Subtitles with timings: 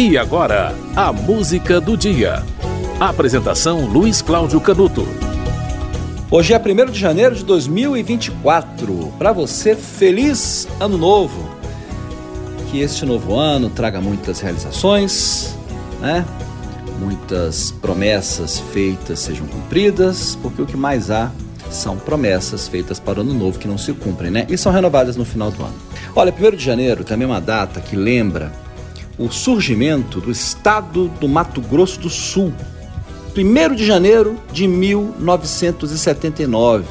[0.00, 2.44] E agora, a música do dia.
[3.00, 5.04] Apresentação Luiz Cláudio Canuto.
[6.30, 9.12] Hoje é 1 de janeiro de 2024.
[9.18, 11.50] Para você, feliz ano novo.
[12.70, 15.56] Que este novo ano traga muitas realizações,
[16.00, 16.24] né?
[17.00, 21.32] Muitas promessas feitas sejam cumpridas, porque o que mais há
[21.72, 24.46] são promessas feitas para o ano novo que não se cumprem, né?
[24.48, 25.74] E são renovadas no final do ano.
[26.14, 28.52] Olha, 1 de janeiro também é uma data que lembra
[29.18, 32.54] o surgimento do estado do Mato Grosso do Sul.
[33.36, 36.86] 1 de janeiro de 1979.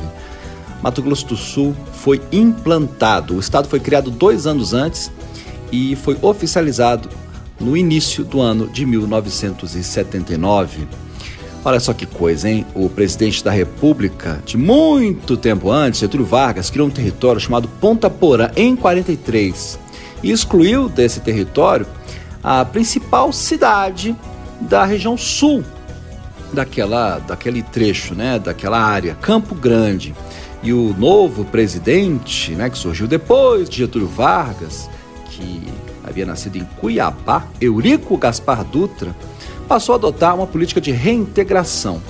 [0.84, 3.36] Mato Grosso do Sul foi implantado.
[3.36, 5.10] O estado foi criado dois anos antes
[5.72, 7.10] e foi oficializado
[7.60, 10.88] no início do ano de 1979.
[11.66, 12.68] Olha só que coisa, hein?
[12.76, 18.10] O presidente da República, de muito tempo antes, Getúlio Vargas, criou um território chamado Ponta
[18.10, 19.87] Porã em 43
[20.24, 21.86] e excluiu desse território
[22.44, 24.16] a principal cidade
[24.62, 25.64] da região sul
[26.52, 30.16] daquela, daquele trecho, né, daquela área, Campo Grande.
[30.64, 34.90] E o novo presidente, né, que surgiu depois de Getúlio Vargas,
[35.30, 35.68] que
[36.04, 39.16] havia nascido em Cuiabá, Eurico Gaspar Dutra,
[39.68, 42.02] passou a adotar uma política de reintegração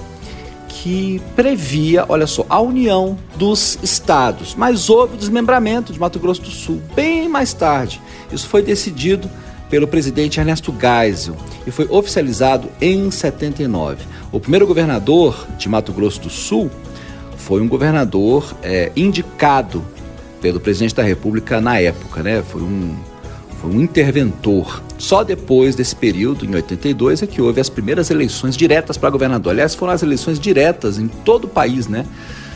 [0.83, 4.53] que previa, olha só, a união dos estados.
[4.55, 8.01] Mas houve o desmembramento de Mato Grosso do Sul bem mais tarde.
[8.31, 9.29] Isso foi decidido
[9.69, 14.05] pelo presidente Ernesto Geisel e foi oficializado em 79.
[14.31, 16.69] O primeiro governador de Mato Grosso do Sul
[17.37, 19.83] foi um governador é, indicado
[20.41, 22.43] pelo presidente da República na época, né?
[22.47, 22.95] Foi um,
[23.61, 24.81] foi um interventor.
[24.97, 29.51] Só depois desse período, em 82, é que houve as primeiras eleições diretas para governador.
[29.51, 32.05] Aliás, foram as eleições diretas em todo o país, né?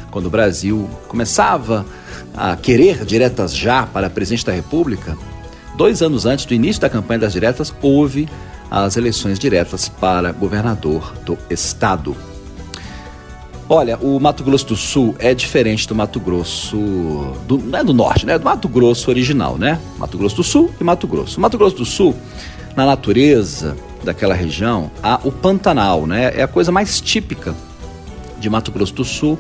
[0.10, 1.86] Quando o Brasil começava
[2.34, 5.18] a querer diretas já para presidente da República,
[5.76, 8.28] Dois anos antes do início da campanha das diretas, houve
[8.70, 12.16] as eleições diretas para governador do estado.
[13.74, 16.76] Olha, o Mato Grosso do Sul é diferente do Mato Grosso
[17.48, 18.34] do, não é do norte, né?
[18.34, 19.80] É do Mato Grosso original, né?
[19.98, 21.38] Mato Grosso do Sul e Mato Grosso.
[21.38, 22.14] O Mato Grosso do Sul,
[22.76, 26.34] na natureza daquela região, há o Pantanal, né?
[26.36, 27.56] É a coisa mais típica
[28.42, 29.40] de Mato Grosso do Sul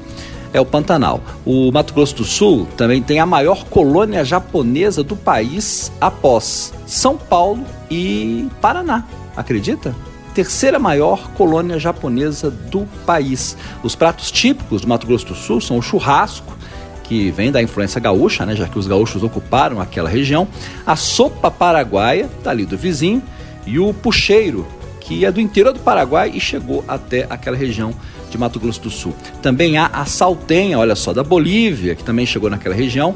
[0.53, 1.19] é o Pantanal.
[1.45, 7.17] O Mato Grosso do Sul também tem a maior colônia japonesa do país após São
[7.17, 9.03] Paulo e Paraná.
[9.35, 9.93] Acredita?
[10.33, 13.57] Terceira maior colônia japonesa do país.
[13.83, 16.57] Os pratos típicos do Mato Grosso do Sul são o churrasco,
[17.03, 20.47] que vem da influência gaúcha, né, já que os gaúchos ocuparam aquela região,
[20.87, 23.21] a sopa paraguaia, dali do vizinho,
[23.67, 24.65] e o pucheiro,
[25.01, 27.93] que é do interior do Paraguai e chegou até aquela região
[28.29, 29.13] de Mato Grosso do Sul.
[29.41, 33.13] Também há a saltenha, olha só, da Bolívia, que também chegou naquela região,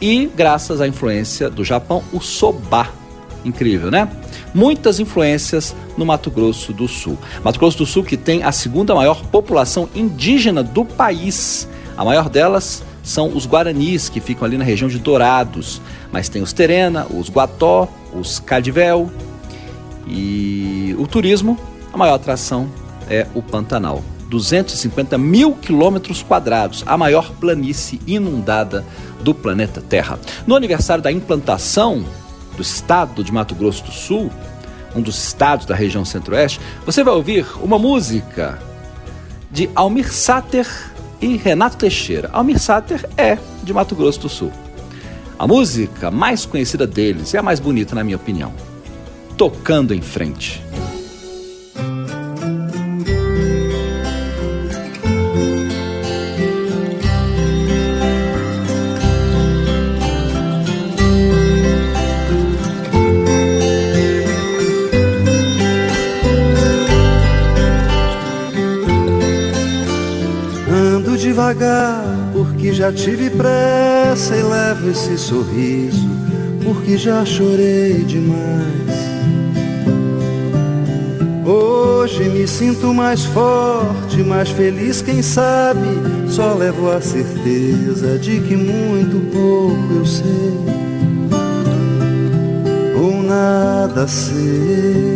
[0.00, 3.05] e graças à influência do Japão, o soba.
[3.46, 4.08] Incrível, né?
[4.52, 7.16] Muitas influências no Mato Grosso do Sul.
[7.44, 11.68] Mato Grosso do Sul que tem a segunda maior população indígena do país.
[11.96, 15.80] A maior delas são os Guaranis, que ficam ali na região de Dourados.
[16.10, 19.08] Mas tem os Terena, os Guató, os Cadivel.
[20.08, 21.56] E o turismo,
[21.92, 22.68] a maior atração
[23.08, 24.02] é o Pantanal.
[24.28, 28.84] 250 mil quilômetros quadrados, a maior planície inundada
[29.22, 30.18] do planeta Terra.
[30.48, 32.04] No aniversário da implantação
[32.56, 34.30] do estado de Mato Grosso do Sul,
[34.94, 38.58] um dos estados da região centro-oeste, você vai ouvir uma música
[39.50, 40.66] de Almir Sater
[41.20, 42.30] e Renato Teixeira.
[42.32, 44.52] Almir Sater é de Mato Grosso do Sul.
[45.38, 48.52] A música mais conhecida deles e a mais bonita, na minha opinião.
[49.36, 50.65] Tocando em Frente.
[71.46, 72.02] Devagar,
[72.32, 76.08] porque já tive pressa e levo esse sorriso,
[76.64, 78.66] porque já chorei demais.
[81.44, 85.86] Hoje me sinto mais forte, mais feliz, quem sabe?
[86.28, 90.26] Só levo a certeza de que muito pouco eu sei,
[93.00, 95.15] ou nada sei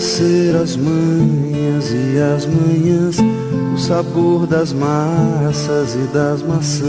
[0.00, 3.18] conhecer as manhas e as manhãs,
[3.74, 6.88] o sabor das massas e das maçãs.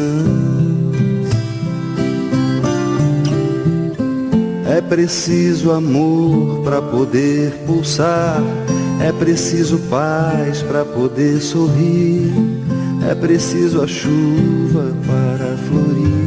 [4.65, 8.41] É preciso amor para poder pulsar,
[9.01, 12.31] é preciso paz para poder sorrir,
[13.09, 16.21] é preciso a chuva para florir.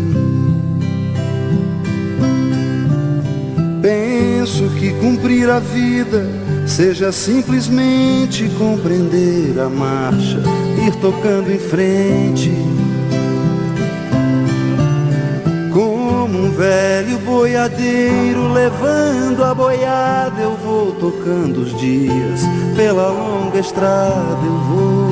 [4.85, 10.39] que cumprir a vida seja simplesmente compreender a marcha,
[10.87, 12.51] ir tocando em frente.
[15.73, 22.41] Como um velho boiadeiro levando a boiada, eu vou tocando os dias,
[22.77, 25.05] pela longa estrada eu vou.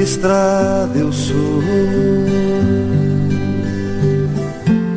[0.00, 1.62] Estrada eu sou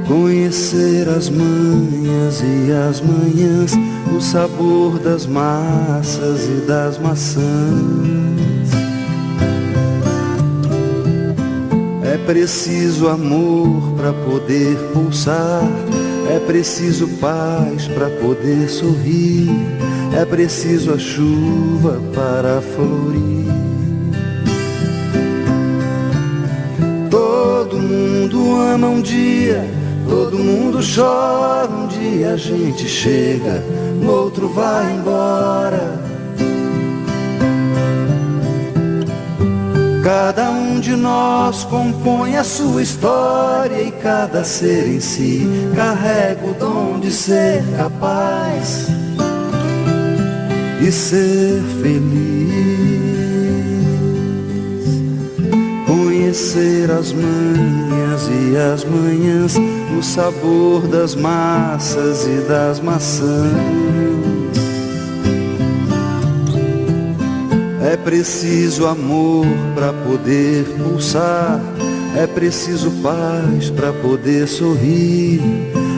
[0.10, 3.74] Conhecer as manhas e as manhãs,
[4.12, 7.44] o sabor das massas e das maçãs.
[12.04, 15.62] É preciso amor para poder pulsar,
[16.36, 19.48] é preciso paz para poder sorrir,
[20.20, 23.46] é preciso a chuva para florir.
[27.12, 29.78] Todo mundo ama um dia
[30.10, 33.64] Todo mundo chora, um dia a gente chega,
[34.02, 36.00] no outro vai embora.
[40.04, 46.54] Cada um de nós compõe a sua história e cada ser em si carrega o
[46.56, 48.88] dom de ser capaz
[50.82, 52.99] e ser feliz.
[57.00, 59.56] As manhas e as manhãs
[59.98, 63.50] o sabor das massas e das maçãs.
[67.82, 71.62] É preciso amor para poder pulsar,
[72.18, 75.42] é preciso paz para poder sorrir,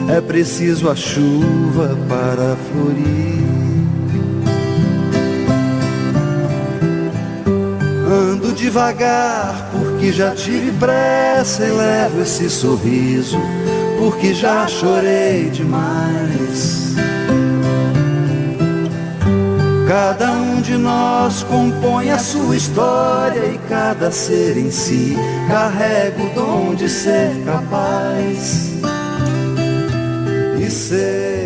[0.08, 3.42] é preciso a chuva para florir.
[8.08, 9.70] Ando devagar
[10.02, 13.38] porque já tive pressa e levo esse sorriso
[14.00, 16.96] porque já chorei demais.
[19.86, 25.16] Cada um de nós compõe a sua história e cada ser em si
[25.46, 28.72] carrega o dom de ser capaz
[30.58, 31.41] e ser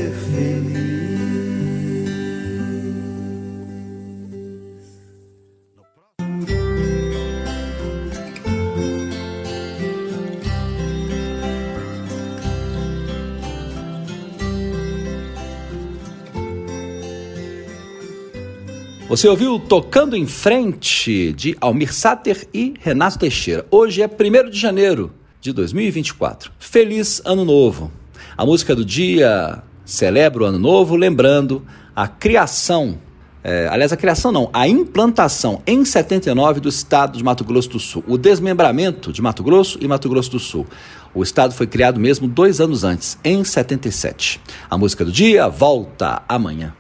[19.08, 23.64] Você ouviu Tocando em Frente de Almir Sater e Renato Teixeira.
[23.70, 26.50] Hoje é 1 de janeiro de 2024.
[26.58, 27.92] Feliz Ano Novo.
[28.36, 31.64] A música do dia celebra o Ano Novo, lembrando
[31.94, 32.98] a criação,
[33.44, 37.78] é, aliás, a criação não, a implantação em 79 do estado de Mato Grosso do
[37.78, 40.66] Sul, o desmembramento de Mato Grosso e Mato Grosso do Sul.
[41.14, 44.40] O estado foi criado mesmo dois anos antes, em 77.
[44.68, 46.74] A música do dia volta amanhã.